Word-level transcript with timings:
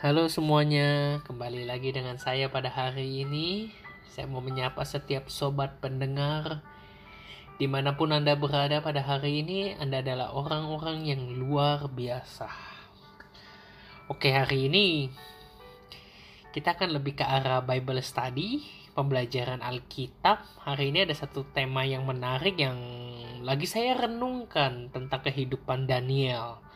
Halo 0.00 0.32
semuanya, 0.32 1.20
kembali 1.28 1.68
lagi 1.68 1.92
dengan 1.92 2.16
saya 2.16 2.48
pada 2.48 2.72
hari 2.72 3.20
ini. 3.20 3.68
Saya 4.08 4.24
mau 4.32 4.40
menyapa 4.40 4.80
setiap 4.80 5.28
sobat 5.28 5.76
pendengar 5.84 6.64
di 7.60 7.68
mana 7.68 7.92
pun 8.00 8.08
Anda 8.16 8.32
berada 8.32 8.80
pada 8.80 9.04
hari 9.04 9.44
ini. 9.44 9.76
Anda 9.76 10.00
adalah 10.00 10.32
orang-orang 10.32 11.04
yang 11.04 11.36
luar 11.36 11.84
biasa. 11.92 12.48
Oke, 14.08 14.32
hari 14.32 14.72
ini 14.72 15.12
kita 16.56 16.80
akan 16.80 16.96
lebih 16.96 17.20
ke 17.20 17.24
arah 17.28 17.60
Bible 17.60 18.00
Study, 18.00 18.64
pembelajaran 18.96 19.60
Alkitab. 19.60 20.64
Hari 20.64 20.96
ini 20.96 21.04
ada 21.04 21.12
satu 21.12 21.44
tema 21.52 21.84
yang 21.84 22.08
menarik 22.08 22.56
yang 22.56 22.80
lagi 23.44 23.68
saya 23.68 24.00
renungkan 24.00 24.88
tentang 24.96 25.20
kehidupan 25.20 25.84
Daniel 25.84 26.69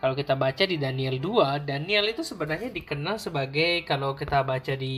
kalau 0.00 0.16
kita 0.16 0.32
baca 0.32 0.64
di 0.64 0.80
Daniel 0.80 1.20
2, 1.20 1.68
Daniel 1.68 2.08
itu 2.08 2.24
sebenarnya 2.24 2.72
dikenal 2.72 3.20
sebagai 3.20 3.84
kalau 3.84 4.16
kita 4.16 4.40
baca 4.40 4.72
di 4.72 4.96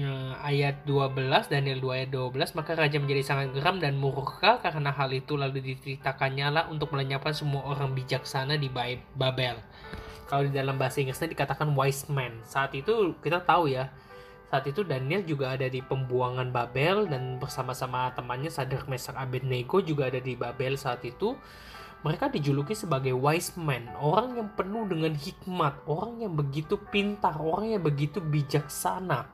uh, 0.00 0.32
ayat 0.40 0.88
12, 0.88 1.52
Daniel 1.52 1.84
2 1.84 1.92
ayat 1.92 2.10
12, 2.10 2.56
maka 2.56 2.72
raja 2.72 2.96
menjadi 2.96 3.20
sangat 3.20 3.52
geram 3.52 3.76
dan 3.76 4.00
murka 4.00 4.64
karena 4.64 4.88
hal 4.96 5.12
itu 5.12 5.36
lalu 5.36 5.60
diceritakannya 5.60 6.48
lah 6.56 6.64
untuk 6.72 6.88
melenyapkan 6.96 7.36
semua 7.36 7.68
orang 7.68 7.92
bijaksana 7.92 8.56
di 8.56 8.72
Babel. 9.12 9.60
Kalau 10.26 10.42
di 10.48 10.56
dalam 10.56 10.80
bahasa 10.80 11.04
Inggrisnya 11.04 11.36
dikatakan 11.36 11.70
wise 11.76 12.08
man. 12.08 12.40
Saat 12.48 12.72
itu 12.72 13.12
kita 13.20 13.44
tahu 13.44 13.68
ya, 13.68 13.92
saat 14.48 14.64
itu 14.66 14.88
Daniel 14.88 15.20
juga 15.20 15.52
ada 15.52 15.68
di 15.68 15.84
pembuangan 15.84 16.48
Babel 16.48 17.12
dan 17.12 17.36
bersama-sama 17.36 18.08
temannya 18.16 18.48
Sadar 18.48 18.88
Mesak 18.88 19.20
Abednego 19.20 19.84
juga 19.84 20.08
ada 20.08 20.16
di 20.16 20.32
Babel 20.32 20.80
saat 20.80 21.04
itu 21.04 21.36
mereka 22.06 22.30
dijuluki 22.30 22.78
sebagai 22.78 23.10
wise 23.18 23.58
man, 23.58 23.90
orang 23.98 24.38
yang 24.38 24.48
penuh 24.54 24.86
dengan 24.86 25.10
hikmat, 25.10 25.82
orang 25.90 26.22
yang 26.22 26.38
begitu 26.38 26.78
pintar, 26.78 27.34
orang 27.34 27.74
yang 27.74 27.82
begitu 27.82 28.22
bijaksana. 28.22 29.26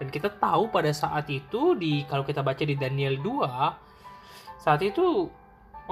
Dan 0.00 0.08
kita 0.08 0.32
tahu 0.32 0.72
pada 0.72 0.88
saat 0.96 1.28
itu 1.28 1.76
di 1.76 2.08
kalau 2.08 2.24
kita 2.24 2.40
baca 2.40 2.64
di 2.64 2.72
Daniel 2.72 3.20
2, 3.20 4.64
saat 4.64 4.80
itu 4.80 5.28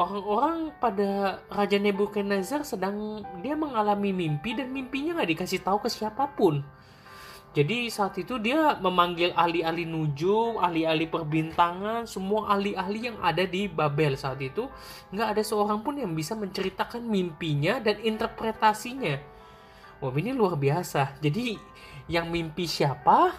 orang-orang 0.01 0.73
pada 0.81 1.45
Raja 1.53 1.77
Nebukadnezar 1.77 2.65
sedang 2.65 3.21
dia 3.45 3.53
mengalami 3.53 4.09
mimpi 4.09 4.57
dan 4.57 4.73
mimpinya 4.73 5.21
nggak 5.21 5.37
dikasih 5.37 5.61
tahu 5.61 5.85
ke 5.85 5.93
siapa 5.93 6.25
pun. 6.33 6.65
Jadi 7.59 7.91
saat 7.91 8.15
itu 8.23 8.39
dia 8.39 8.79
memanggil 8.79 9.35
ahli-ahli 9.35 9.83
nujum, 9.83 10.63
ahli-ahli 10.63 11.11
perbintangan, 11.11 12.07
semua 12.07 12.55
ahli-ahli 12.55 13.11
yang 13.11 13.19
ada 13.19 13.43
di 13.43 13.67
Babel 13.67 14.15
saat 14.15 14.39
itu. 14.39 14.71
Nggak 15.11 15.35
ada 15.35 15.43
seorang 15.43 15.83
pun 15.83 15.99
yang 15.99 16.15
bisa 16.15 16.39
menceritakan 16.39 17.03
mimpinya 17.03 17.83
dan 17.83 17.99
interpretasinya. 17.99 19.19
Wah 19.99 20.15
ini 20.15 20.31
luar 20.31 20.55
biasa. 20.55 21.19
Jadi 21.19 21.59
yang 22.07 22.31
mimpi 22.31 22.71
siapa? 22.71 23.35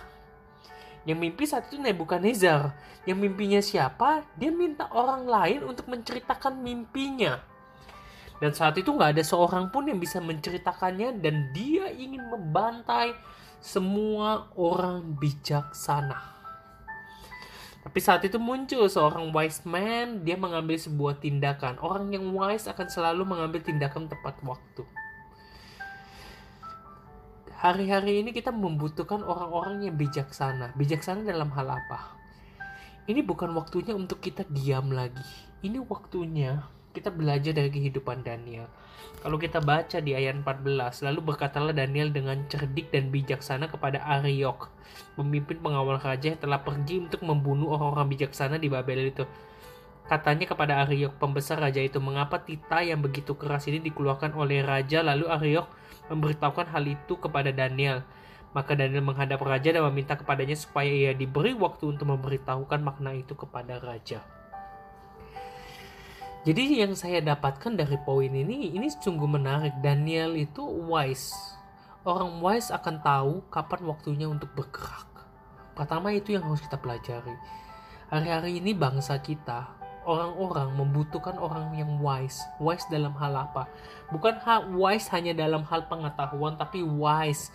Yang 1.07 1.19
mimpi 1.23 1.43
saat 1.47 1.71
itu 1.71 1.79
Nebukadnezar. 1.79 2.75
Yang 3.07 3.23
mimpinya 3.23 3.63
siapa? 3.63 4.27
Dia 4.35 4.51
minta 4.51 4.91
orang 4.91 5.31
lain 5.31 5.63
untuk 5.63 5.87
menceritakan 5.87 6.59
mimpinya. 6.59 7.39
Dan 8.43 8.51
saat 8.51 8.75
itu 8.75 8.91
nggak 8.91 9.15
ada 9.15 9.23
seorang 9.23 9.71
pun 9.71 9.87
yang 9.87 9.95
bisa 9.95 10.19
menceritakannya 10.19 11.23
dan 11.23 11.55
dia 11.55 11.87
ingin 11.95 12.27
membantai 12.27 13.15
semua 13.59 14.47
orang 14.55 15.19
bijaksana. 15.19 16.39
Tapi 17.79 17.99
saat 18.03 18.23
itu 18.27 18.35
muncul 18.35 18.87
seorang 18.91 19.31
wise 19.31 19.63
man, 19.63 20.23
dia 20.27 20.35
mengambil 20.35 20.75
sebuah 20.75 21.19
tindakan. 21.23 21.79
Orang 21.79 22.11
yang 22.11 22.27
wise 22.35 22.67
akan 22.67 22.87
selalu 22.91 23.23
mengambil 23.23 23.63
tindakan 23.63 24.11
tepat 24.11 24.35
waktu. 24.43 24.83
Hari-hari 27.59 28.23
ini 28.23 28.31
kita 28.31 28.55
membutuhkan 28.55 29.19
orang-orang 29.19 29.83
yang 29.83 29.95
bijaksana. 29.99 30.75
Bijaksana 30.79 31.27
dalam 31.27 31.51
hal 31.51 31.67
apa? 31.67 32.15
Ini 33.09 33.19
bukan 33.25 33.51
waktunya 33.51 33.91
untuk 33.91 34.23
kita 34.23 34.47
diam 34.47 34.91
lagi. 34.95 35.25
Ini 35.59 35.83
waktunya 35.83 36.63
kita 36.99 37.15
belajar 37.15 37.55
dari 37.55 37.71
kehidupan 37.71 38.27
Daniel. 38.27 38.67
Kalau 39.19 39.39
kita 39.39 39.63
baca 39.63 39.99
di 40.03 40.15
ayat 40.15 40.43
14, 40.43 41.03
lalu 41.03 41.19
berkatalah 41.31 41.71
Daniel 41.71 42.11
dengan 42.11 42.43
cerdik 42.51 42.91
dan 42.91 43.07
bijaksana 43.07 43.71
kepada 43.71 44.03
Ariok, 44.19 44.67
pemimpin 45.15 45.59
pengawal 45.59 45.99
raja 45.99 46.35
yang 46.35 46.39
telah 46.39 46.59
pergi 46.59 47.07
untuk 47.07 47.23
membunuh 47.23 47.71
orang-orang 47.75 48.15
bijaksana 48.15 48.59
di 48.59 48.67
Babel 48.67 49.11
itu. 49.11 49.23
Katanya 50.07 50.47
kepada 50.47 50.83
Ariok, 50.87 51.19
pembesar 51.19 51.59
raja 51.59 51.79
itu, 51.79 51.99
mengapa 51.99 52.39
tita 52.43 52.79
yang 52.83 53.03
begitu 53.03 53.35
keras 53.35 53.67
ini 53.67 53.83
dikeluarkan 53.83 54.35
oleh 54.35 54.63
raja, 54.63 55.03
lalu 55.03 55.27
Ariok 55.27 55.67
memberitahukan 56.11 56.71
hal 56.71 56.83
itu 56.87 57.19
kepada 57.19 57.51
Daniel. 57.51 58.03
Maka 58.55 58.73
Daniel 58.73 59.05
menghadap 59.05 59.43
raja 59.45 59.69
dan 59.69 59.85
meminta 59.85 60.17
kepadanya 60.17 60.57
supaya 60.57 60.89
ia 60.89 61.13
diberi 61.13 61.53
waktu 61.53 61.91
untuk 61.91 62.09
memberitahukan 62.09 62.81
makna 62.81 63.13
itu 63.13 63.37
kepada 63.37 63.77
raja. 63.77 64.38
Jadi 66.47 66.79
yang 66.79 66.95
saya 66.95 67.19
dapatkan 67.19 67.75
dari 67.75 67.99
poin 67.99 68.31
ini, 68.31 68.71
ini 68.71 68.87
sungguh 68.87 69.27
menarik. 69.27 69.75
Daniel 69.83 70.39
itu 70.39 70.63
wise. 70.63 71.35
Orang 72.07 72.39
wise 72.39 72.71
akan 72.71 73.03
tahu 73.03 73.33
kapan 73.51 73.81
waktunya 73.83 74.23
untuk 74.23 74.47
bergerak. 74.55 75.11
Pertama 75.75 76.15
itu 76.15 76.31
yang 76.31 76.47
harus 76.47 76.63
kita 76.63 76.79
pelajari. 76.79 77.35
Hari-hari 78.07 78.63
ini 78.63 78.71
bangsa 78.71 79.19
kita, 79.19 79.67
orang-orang 80.07 80.79
membutuhkan 80.79 81.35
orang 81.35 81.75
yang 81.75 81.99
wise. 81.99 82.39
Wise 82.63 82.87
dalam 82.87 83.11
hal 83.19 83.35
apa? 83.35 83.67
Bukan 84.07 84.39
wise 84.79 85.11
hanya 85.11 85.35
dalam 85.35 85.67
hal 85.67 85.91
pengetahuan, 85.91 86.55
tapi 86.55 86.79
wise. 86.79 87.51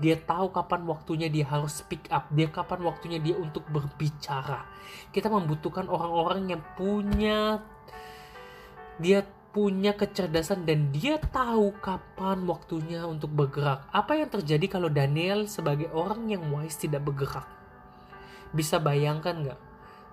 Dia 0.00 0.16
tahu 0.16 0.54
kapan 0.54 0.86
waktunya 0.88 1.28
dia 1.28 1.44
harus 1.44 1.84
speak 1.84 2.08
up. 2.08 2.30
Dia 2.32 2.48
kapan 2.48 2.80
waktunya 2.86 3.20
dia 3.20 3.36
untuk 3.36 3.68
berbicara. 3.68 4.64
Kita 5.12 5.28
membutuhkan 5.28 5.90
orang-orang 5.92 6.56
yang 6.56 6.62
punya 6.72 7.60
dia 9.00 9.24
punya 9.50 9.96
kecerdasan 9.98 10.62
dan 10.62 10.94
dia 10.94 11.18
tahu 11.18 11.74
kapan 11.82 12.46
waktunya 12.46 13.02
untuk 13.02 13.34
bergerak. 13.34 13.82
Apa 13.90 14.14
yang 14.14 14.30
terjadi 14.30 14.78
kalau 14.78 14.86
Daniel 14.86 15.50
sebagai 15.50 15.90
orang 15.90 16.30
yang 16.30 16.46
wise 16.54 16.78
tidak 16.78 17.02
bergerak? 17.02 17.48
Bisa 18.54 18.78
bayangkan 18.78 19.34
nggak? 19.42 19.60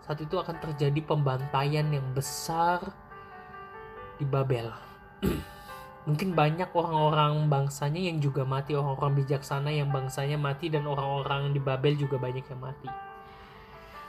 Saat 0.08 0.24
itu 0.26 0.40
akan 0.40 0.58
terjadi 0.58 1.00
pembantaian 1.06 1.86
yang 1.86 2.08
besar 2.18 2.82
di 4.18 4.26
Babel. 4.26 4.74
Mungkin 6.08 6.34
banyak 6.34 6.72
orang-orang 6.72 7.52
bangsanya 7.52 8.10
yang 8.10 8.18
juga 8.24 8.48
mati, 8.48 8.74
orang-orang 8.74 9.22
bijaksana 9.22 9.70
yang 9.70 9.92
bangsanya 9.92 10.40
mati 10.40 10.72
dan 10.72 10.88
orang-orang 10.88 11.52
di 11.54 11.60
Babel 11.62 11.94
juga 12.00 12.18
banyak 12.18 12.48
yang 12.48 12.62
mati. 12.64 12.90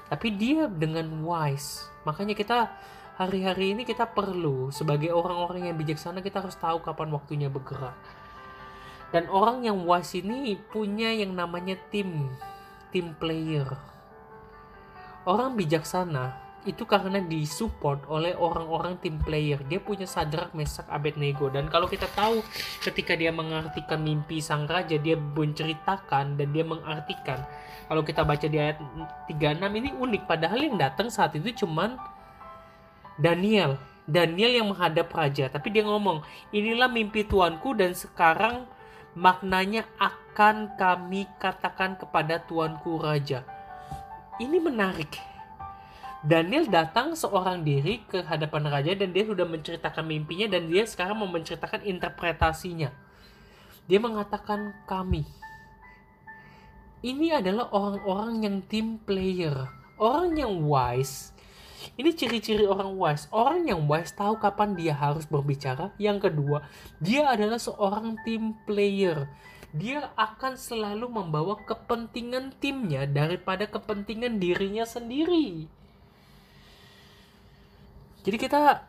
Tapi 0.09 0.28
dia 0.41 0.71
dengan 0.72 1.05
wise, 1.21 1.84
makanya 2.09 2.33
kita 2.33 2.72
hari-hari 3.19 3.75
ini 3.75 3.83
kita 3.83 4.06
perlu 4.06 4.71
sebagai 4.71 5.11
orang-orang 5.11 5.67
yang 5.67 5.75
bijaksana 5.75 6.23
kita 6.23 6.39
harus 6.39 6.55
tahu 6.55 6.79
kapan 6.79 7.11
waktunya 7.11 7.51
bergerak. 7.51 7.99
Dan 9.11 9.27
orang 9.27 9.67
yang 9.67 9.83
wise 9.83 10.23
ini 10.23 10.55
punya 10.55 11.11
yang 11.11 11.34
namanya 11.34 11.75
tim, 11.91 12.31
tim 12.95 13.19
player. 13.19 13.67
Orang 15.27 15.59
bijaksana 15.59 16.47
itu 16.62 16.87
karena 16.87 17.19
disupport 17.19 18.06
oleh 18.06 18.39
orang-orang 18.39 19.03
tim 19.03 19.19
player. 19.19 19.59
Dia 19.67 19.83
punya 19.83 20.06
sadrak 20.06 20.55
mesak 20.55 20.87
Abednego 20.87 21.50
dan 21.50 21.67
kalau 21.67 21.91
kita 21.91 22.06
tahu 22.15 22.39
ketika 22.87 23.19
dia 23.19 23.35
mengartikan 23.35 23.99
mimpi 23.99 24.39
sang 24.39 24.71
raja, 24.71 24.95
dia 24.95 25.19
menceritakan 25.19 26.39
dan 26.39 26.49
dia 26.55 26.62
mengartikan. 26.62 27.43
Kalau 27.89 28.05
kita 28.05 28.23
baca 28.23 28.47
di 28.47 28.61
ayat 28.61 28.79
36 29.27 29.59
ini 29.75 29.91
unik 29.97 30.23
padahal 30.29 30.61
yang 30.61 30.77
datang 30.79 31.09
saat 31.11 31.35
itu 31.35 31.65
cuman 31.67 31.97
Daniel. 33.19 33.77
Daniel 34.09 34.62
yang 34.62 34.73
menghadap 34.73 35.12
raja, 35.12 35.53
tapi 35.53 35.69
dia 35.69 35.84
ngomong, 35.84 36.25
"Inilah 36.49 36.89
mimpi 36.89 37.29
tuanku 37.29 37.77
dan 37.77 37.93
sekarang 37.93 38.65
maknanya 39.12 39.85
akan 40.00 40.81
kami 40.81 41.29
katakan 41.37 42.00
kepada 42.00 42.41
tuanku 42.41 42.97
raja." 42.97 43.44
Ini 44.41 44.56
menarik. 44.65 45.12
Daniel 46.25 46.67
datang 46.73 47.12
seorang 47.12 47.62
diri 47.62 48.00
ke 48.09 48.25
hadapan 48.25 48.73
raja 48.73 48.97
dan 48.97 49.12
dia 49.12 49.29
sudah 49.29 49.44
menceritakan 49.44 50.09
mimpinya 50.09 50.49
dan 50.49 50.67
dia 50.67 50.88
sekarang 50.88 51.20
mau 51.20 51.29
menceritakan 51.29 51.85
interpretasinya. 51.85 52.88
Dia 53.87 54.00
mengatakan 54.00 54.73
kami. 54.88 55.29
Ini 57.05 57.38
adalah 57.38 57.70
orang-orang 57.70 58.43
yang 58.43 58.56
team 58.67 58.99
player, 59.05 59.69
orang 60.00 60.35
yang 60.35 60.65
wise 60.65 61.37
ini 61.96 62.11
ciri-ciri 62.12 62.69
orang 62.69 62.93
wise. 62.99 63.31
Orang 63.32 63.64
yang 63.64 63.88
wise 63.88 64.12
tahu 64.12 64.37
kapan 64.37 64.76
dia 64.76 64.93
harus 64.93 65.25
berbicara. 65.25 65.94
Yang 65.96 66.29
kedua, 66.29 66.67
dia 67.00 67.31
adalah 67.31 67.56
seorang 67.56 68.20
team 68.26 68.58
player. 68.69 69.31
Dia 69.73 70.12
akan 70.17 70.56
selalu 70.58 71.08
membawa 71.08 71.56
kepentingan 71.64 72.56
timnya 72.61 73.08
daripada 73.08 73.69
kepentingan 73.69 74.40
dirinya 74.40 74.85
sendiri. 74.85 75.69
Jadi 78.26 78.37
kita 78.37 78.84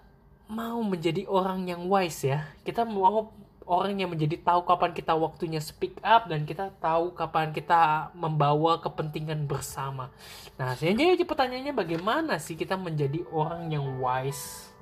mau 0.49 0.81
menjadi 0.81 1.29
orang 1.29 1.69
yang 1.69 1.85
wise 1.85 2.27
ya. 2.27 2.49
Kita 2.65 2.83
mau 2.83 3.31
orang 3.69 4.01
yang 4.01 4.09
menjadi 4.09 4.41
tahu 4.41 4.65
kapan 4.65 4.91
kita 4.97 5.13
waktunya 5.13 5.61
speak 5.61 6.01
up 6.01 6.25
dan 6.25 6.41
kita 6.41 6.73
tahu 6.81 7.13
kapan 7.13 7.53
kita 7.53 8.09
membawa 8.17 8.81
kepentingan 8.81 9.45
bersama. 9.45 10.09
Nah, 10.57 10.73
jadi 10.73 11.21
pertanyaannya 11.21 11.77
bagaimana 11.77 12.41
sih 12.41 12.57
kita 12.57 12.73
menjadi 12.73 13.21
orang 13.29 13.69
yang 13.69 13.85
wise? 14.01 14.73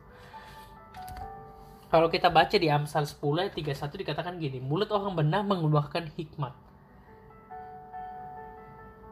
Kalau 1.92 2.08
kita 2.08 2.32
baca 2.32 2.56
di 2.56 2.72
Amsal 2.72 3.04
10 3.04 3.20
ayat 3.44 3.54
31 3.56 4.04
dikatakan 4.08 4.34
gini, 4.40 4.64
mulut 4.64 4.88
orang 4.96 5.20
benar 5.20 5.44
mengeluarkan 5.44 6.08
hikmat. 6.16 6.56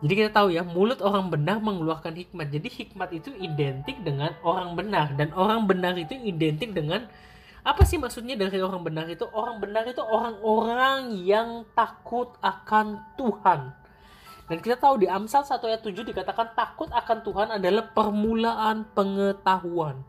Jadi 0.03 0.13
kita 0.15 0.31
tahu 0.31 0.51
ya, 0.51 0.63
mulut 0.63 0.99
orang 0.99 1.31
benar 1.31 1.59
mengeluarkan 1.63 2.15
hikmat. 2.15 2.47
Jadi 2.51 2.67
hikmat 2.67 3.09
itu 3.15 3.31
identik 3.39 3.99
dengan 4.03 4.35
orang 4.43 4.75
benar 4.75 5.15
dan 5.15 5.31
orang 5.35 5.67
benar 5.67 5.95
itu 5.95 6.15
identik 6.19 6.75
dengan 6.75 7.07
apa 7.65 7.81
sih 7.81 7.97
maksudnya 7.97 8.37
dari 8.37 8.61
orang 8.61 8.85
benar 8.85 9.09
itu? 9.09 9.25
Orang 9.33 9.57
benar 9.57 9.89
itu 9.89 9.97
orang-orang 10.05 11.17
yang 11.25 11.65
takut 11.73 12.37
akan 12.45 13.01
Tuhan. 13.17 13.73
Dan 14.45 14.57
kita 14.61 14.77
tahu 14.77 15.01
di 15.01 15.09
Amsal 15.09 15.41
1 15.41 15.57
ayat 15.65 15.81
7 15.81 16.05
dikatakan 16.05 16.53
takut 16.53 16.85
akan 16.93 17.17
Tuhan 17.25 17.47
adalah 17.57 17.89
permulaan 17.89 18.85
pengetahuan. 18.93 20.05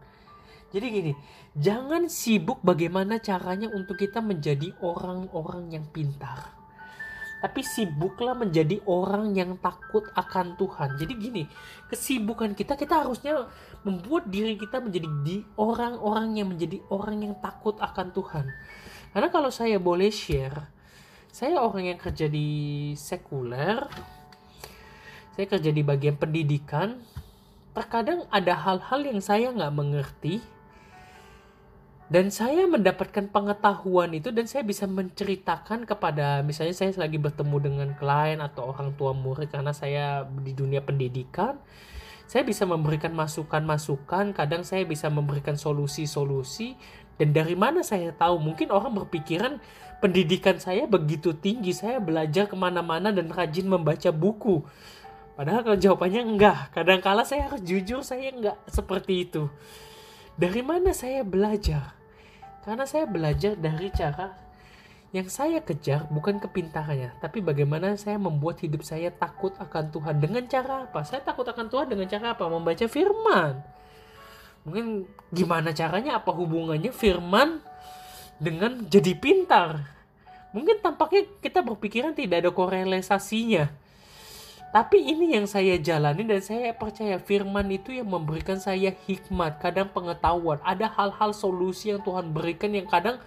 Jadi 0.68 0.86
gini, 0.92 1.12
jangan 1.56 2.12
sibuk 2.12 2.60
bagaimana 2.60 3.16
caranya 3.16 3.72
untuk 3.72 3.96
kita 3.96 4.20
menjadi 4.20 4.76
orang-orang 4.84 5.72
yang 5.80 5.88
pintar 5.88 6.52
tapi 7.40 7.60
sibuklah 7.60 8.32
menjadi 8.32 8.80
orang 8.88 9.36
yang 9.36 9.60
takut 9.60 10.08
akan 10.16 10.56
Tuhan. 10.56 10.96
Jadi 10.96 11.12
gini, 11.20 11.42
kesibukan 11.92 12.56
kita 12.56 12.74
kita 12.80 13.04
harusnya 13.04 13.46
membuat 13.84 14.26
diri 14.32 14.56
kita 14.56 14.80
menjadi 14.80 15.08
di 15.22 15.44
orang-orang 15.60 16.40
yang 16.40 16.48
menjadi 16.50 16.80
orang 16.88 17.22
yang 17.28 17.34
takut 17.38 17.76
akan 17.76 18.10
Tuhan. 18.16 18.46
Karena 19.12 19.28
kalau 19.28 19.52
saya 19.52 19.76
boleh 19.76 20.08
share, 20.08 20.68
saya 21.28 21.60
orang 21.60 21.92
yang 21.92 21.98
kerja 22.00 22.26
di 22.32 22.92
sekuler, 22.96 23.84
saya 25.36 25.46
kerja 25.52 25.68
di 25.68 25.84
bagian 25.84 26.16
pendidikan, 26.16 26.96
terkadang 27.76 28.24
ada 28.32 28.56
hal-hal 28.56 29.04
yang 29.04 29.20
saya 29.20 29.52
nggak 29.52 29.74
mengerti, 29.76 30.40
dan 32.06 32.30
saya 32.30 32.70
mendapatkan 32.70 33.26
pengetahuan 33.34 34.14
itu 34.14 34.30
dan 34.30 34.46
saya 34.46 34.62
bisa 34.62 34.86
menceritakan 34.86 35.90
kepada 35.90 36.46
misalnya 36.46 36.74
saya 36.74 36.94
lagi 36.94 37.18
bertemu 37.18 37.56
dengan 37.58 37.88
klien 37.98 38.38
atau 38.38 38.70
orang 38.70 38.94
tua 38.94 39.10
murid 39.10 39.50
karena 39.50 39.74
saya 39.74 40.22
di 40.22 40.54
dunia 40.54 40.78
pendidikan 40.86 41.58
saya 42.30 42.46
bisa 42.46 42.62
memberikan 42.66 43.10
masukan-masukan 43.14 44.34
kadang 44.34 44.62
saya 44.62 44.86
bisa 44.86 45.10
memberikan 45.10 45.58
solusi-solusi 45.58 46.74
dan 47.16 47.32
dari 47.32 47.56
mana 47.56 47.80
saya 47.80 48.12
tahu? 48.12 48.36
Mungkin 48.36 48.68
orang 48.68 48.92
berpikiran 48.92 49.56
pendidikan 50.04 50.60
saya 50.60 50.84
begitu 50.84 51.32
tinggi 51.32 51.72
saya 51.72 51.96
belajar 51.96 52.44
ke 52.44 52.56
mana-mana 52.58 53.08
dan 53.08 53.32
rajin 53.32 53.64
membaca 53.64 54.12
buku. 54.12 54.60
Padahal 55.36 55.64
kalau 55.64 55.78
jawabannya 55.80 56.22
enggak 56.24 56.72
kadang-kala 56.72 57.24
saya 57.24 57.48
harus 57.48 57.60
jujur 57.64 58.00
saya 58.00 58.32
enggak 58.32 58.56
seperti 58.68 59.28
itu 59.28 59.48
dari 60.36 60.60
mana 60.60 60.92
saya 60.92 61.24
belajar? 61.24 61.96
Karena 62.62 62.84
saya 62.84 63.08
belajar 63.08 63.56
dari 63.56 63.88
cara 63.88 64.36
yang 65.14 65.32
saya 65.32 65.64
kejar 65.64 66.04
bukan 66.12 66.36
kepintarannya, 66.36 67.16
tapi 67.24 67.40
bagaimana 67.40 67.96
saya 67.96 68.20
membuat 68.20 68.60
hidup 68.60 68.84
saya 68.84 69.08
takut 69.08 69.56
akan 69.56 69.88
Tuhan. 69.88 70.20
Dengan 70.20 70.44
cara 70.44 70.84
apa? 70.84 71.00
Saya 71.08 71.24
takut 71.24 71.46
akan 71.46 71.72
Tuhan 71.72 71.88
dengan 71.88 72.04
cara 72.10 72.36
apa? 72.36 72.44
Membaca 72.50 72.84
firman. 72.84 73.64
Mungkin 74.66 75.06
gimana 75.32 75.70
caranya? 75.72 76.18
Apa 76.20 76.34
hubungannya 76.34 76.90
firman 76.90 77.62
dengan 78.36 78.82
jadi 78.90 79.14
pintar? 79.16 79.88
Mungkin 80.52 80.82
tampaknya 80.84 81.24
kita 81.38 81.64
berpikiran 81.64 82.12
tidak 82.12 82.44
ada 82.44 82.50
korelasinya 82.52 83.85
tapi 84.74 84.98
ini 84.98 85.38
yang 85.38 85.46
saya 85.46 85.78
jalani 85.78 86.26
dan 86.26 86.42
saya 86.42 86.74
percaya 86.74 87.16
firman 87.22 87.64
itu 87.70 87.94
yang 87.94 88.10
memberikan 88.10 88.58
saya 88.58 88.92
hikmat, 88.92 89.62
kadang 89.62 89.88
pengetahuan. 89.88 90.58
Ada 90.66 90.90
hal-hal 90.90 91.30
solusi 91.32 91.94
yang 91.94 92.02
Tuhan 92.02 92.34
berikan 92.34 92.74
yang 92.74 92.84
kadang 92.90 93.22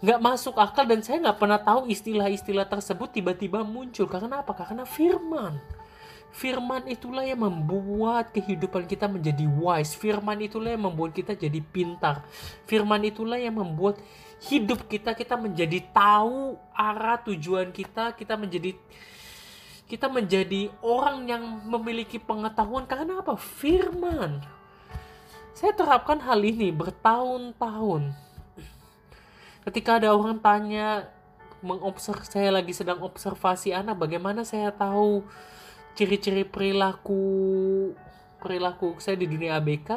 nggak 0.00 0.20
masuk 0.20 0.56
akal 0.56 0.88
dan 0.88 1.04
saya 1.04 1.20
nggak 1.20 1.36
pernah 1.36 1.60
tahu 1.60 1.88
istilah-istilah 1.90 2.68
tersebut 2.68 3.08
tiba-tiba 3.10 3.64
muncul. 3.64 4.06
Karena 4.06 4.44
apa? 4.44 4.52
Karena 4.52 4.84
firman. 4.84 5.58
Firman 6.30 6.86
itulah 6.86 7.26
yang 7.26 7.42
membuat 7.42 8.30
kehidupan 8.30 8.86
kita 8.86 9.10
menjadi 9.10 9.50
wise. 9.50 9.98
Firman 9.98 10.38
itulah 10.38 10.70
yang 10.70 10.86
membuat 10.86 11.10
kita 11.10 11.34
jadi 11.34 11.58
pintar. 11.58 12.22
Firman 12.70 13.02
itulah 13.02 13.34
yang 13.34 13.58
membuat 13.58 13.98
hidup 14.46 14.86
kita 14.86 15.12
kita 15.18 15.34
menjadi 15.34 15.82
tahu 15.90 16.54
arah 16.72 17.18
tujuan 17.26 17.74
kita, 17.74 18.14
kita 18.14 18.38
menjadi 18.38 18.78
kita 19.90 20.06
menjadi 20.06 20.70
orang 20.86 21.26
yang 21.26 21.42
memiliki 21.66 22.22
pengetahuan 22.22 22.86
karena 22.86 23.18
apa? 23.18 23.34
Firman. 23.34 24.38
Saya 25.50 25.74
terapkan 25.74 26.22
hal 26.22 26.38
ini 26.46 26.70
bertahun-tahun. 26.70 28.14
Ketika 29.66 29.98
ada 29.98 30.14
orang 30.14 30.38
tanya 30.38 31.10
mengobserv 31.58 32.22
saya 32.22 32.54
lagi 32.54 32.70
sedang 32.70 33.02
observasi 33.02 33.74
anak, 33.74 33.98
bagaimana 33.98 34.46
saya 34.46 34.70
tahu 34.70 35.26
ciri-ciri 35.98 36.46
perilaku 36.46 37.20
perilaku 38.38 38.94
saya 39.02 39.18
di 39.18 39.26
dunia 39.26 39.58
ABK? 39.58 39.90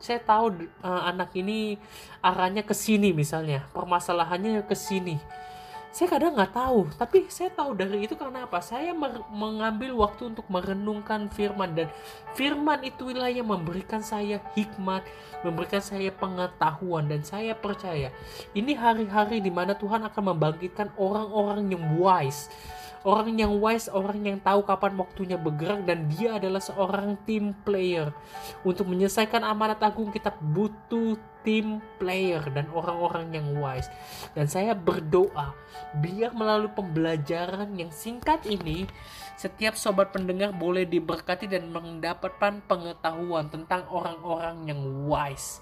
Saya 0.00 0.24
tahu 0.24 0.66
uh, 0.80 1.02
anak 1.04 1.36
ini 1.36 1.76
arahnya 2.24 2.64
ke 2.64 2.72
sini 2.72 3.12
misalnya, 3.12 3.68
permasalahannya 3.76 4.64
ke 4.64 4.72
sini 4.72 5.20
saya 5.94 6.10
kadang 6.10 6.34
nggak 6.34 6.50
tahu 6.50 6.90
tapi 6.98 7.30
saya 7.30 7.54
tahu 7.54 7.78
dari 7.78 8.02
itu 8.02 8.18
karena 8.18 8.50
apa? 8.50 8.58
Saya 8.58 8.90
mengambil 9.30 9.94
waktu 9.94 10.34
untuk 10.34 10.42
merenungkan 10.50 11.30
firman 11.30 11.70
dan 11.70 11.86
firman 12.34 12.82
itulah 12.82 13.30
yang 13.30 13.46
memberikan 13.46 14.02
saya 14.02 14.42
hikmat 14.58 15.06
memberikan 15.46 15.78
saya 15.78 16.10
pengetahuan 16.10 17.06
dan 17.06 17.22
saya 17.22 17.54
percaya. 17.54 18.10
Ini 18.58 18.74
hari-hari 18.74 19.38
di 19.38 19.54
mana 19.54 19.78
Tuhan 19.78 20.02
akan 20.02 20.34
membangkitkan 20.34 20.98
orang-orang 20.98 21.70
yang 21.70 21.84
wise 21.94 22.50
orang 23.04 23.36
yang 23.36 23.52
wise, 23.60 23.92
orang 23.92 24.24
yang 24.24 24.40
tahu 24.40 24.64
kapan 24.64 24.96
waktunya 24.96 25.36
bergerak 25.36 25.84
dan 25.84 26.08
dia 26.08 26.40
adalah 26.40 26.58
seorang 26.58 27.20
team 27.28 27.52
player. 27.62 28.10
Untuk 28.64 28.88
menyelesaikan 28.88 29.44
amanat 29.44 29.84
agung 29.84 30.08
kita 30.08 30.32
butuh 30.40 31.20
team 31.44 31.84
player 32.00 32.40
dan 32.56 32.66
orang-orang 32.72 33.36
yang 33.36 33.46
wise. 33.60 33.92
Dan 34.32 34.48
saya 34.48 34.72
berdoa 34.72 35.52
biar 36.00 36.32
melalui 36.32 36.72
pembelajaran 36.72 37.76
yang 37.76 37.92
singkat 37.92 38.42
ini 38.48 38.88
setiap 39.36 39.76
sobat 39.76 40.10
pendengar 40.10 40.56
boleh 40.56 40.88
diberkati 40.88 41.44
dan 41.44 41.68
mendapatkan 41.68 42.64
pengetahuan 42.64 43.52
tentang 43.52 43.84
orang-orang 43.92 44.64
yang 44.72 44.80
wise. 45.04 45.60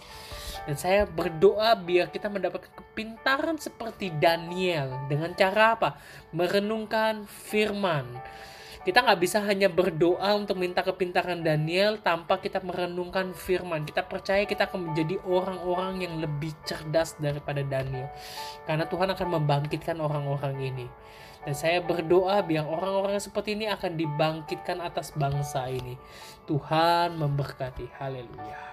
Dan 0.62 0.76
saya 0.78 1.02
berdoa 1.09 1.75
biar 1.75 2.14
kita 2.14 2.31
mendapatkan 2.31 2.71
kepintaran 2.71 3.59
seperti 3.59 4.14
Daniel. 4.14 4.95
Dengan 5.11 5.35
cara 5.35 5.75
apa? 5.75 5.99
Merenungkan 6.31 7.26
firman. 7.26 8.07
Kita 8.83 8.99
nggak 8.99 9.21
bisa 9.23 9.38
hanya 9.47 9.71
berdoa 9.71 10.35
untuk 10.35 10.59
minta 10.59 10.83
kepintaran 10.83 11.38
Daniel 11.47 12.02
tanpa 12.02 12.42
kita 12.42 12.59
merenungkan 12.66 13.31
firman. 13.31 13.87
Kita 13.87 14.02
percaya 14.02 14.42
kita 14.42 14.66
akan 14.66 14.90
menjadi 14.90 15.23
orang-orang 15.23 16.02
yang 16.02 16.14
lebih 16.19 16.50
cerdas 16.66 17.14
daripada 17.23 17.62
Daniel. 17.62 18.11
Karena 18.66 18.83
Tuhan 18.90 19.14
akan 19.14 19.28
membangkitkan 19.38 20.02
orang-orang 20.02 20.59
ini. 20.59 20.87
Dan 21.47 21.54
saya 21.54 21.78
berdoa 21.83 22.42
biar 22.42 22.66
orang-orang 22.66 23.23
seperti 23.23 23.54
ini 23.54 23.71
akan 23.71 23.99
dibangkitkan 23.99 24.78
atas 24.83 25.14
bangsa 25.14 25.71
ini. 25.71 25.95
Tuhan 26.50 27.19
memberkati. 27.19 27.87
Haleluya. 27.99 28.72